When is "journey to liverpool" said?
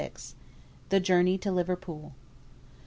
0.99-2.13